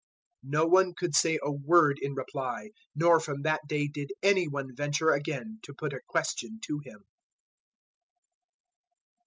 [0.43, 4.47] 022:046 No one could say a word in reply, nor from that day did any
[4.47, 7.03] one venture again to put a question to Him.